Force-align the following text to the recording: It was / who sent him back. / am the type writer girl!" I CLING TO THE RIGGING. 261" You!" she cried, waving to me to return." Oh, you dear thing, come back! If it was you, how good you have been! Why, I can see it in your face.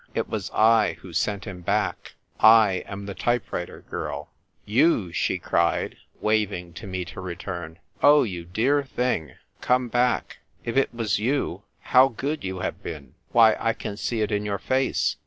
It 0.15 0.27
was 0.27 0.49
/ 0.97 0.97
who 1.01 1.13
sent 1.13 1.45
him 1.45 1.61
back. 1.61 2.15
/ 2.29 2.39
am 2.91 3.05
the 3.05 3.13
type 3.13 3.51
writer 3.53 3.81
girl!" 3.87 4.31
I 4.63 4.65
CLING 4.65 4.73
TO 4.73 4.73
THE 4.73 4.81
RIGGING. 4.81 5.03
261" 5.03 5.03
You!" 5.03 5.13
she 5.13 5.47
cried, 5.47 5.97
waving 6.19 6.73
to 6.73 6.87
me 6.87 7.05
to 7.05 7.21
return." 7.21 7.77
Oh, 8.01 8.23
you 8.23 8.43
dear 8.43 8.83
thing, 8.83 9.35
come 9.61 9.89
back! 9.89 10.39
If 10.65 10.75
it 10.75 10.91
was 10.91 11.19
you, 11.19 11.61
how 11.81 12.07
good 12.07 12.43
you 12.43 12.61
have 12.61 12.81
been! 12.81 13.13
Why, 13.31 13.55
I 13.59 13.73
can 13.73 13.95
see 13.95 14.21
it 14.21 14.31
in 14.31 14.43
your 14.43 14.57
face. 14.57 15.17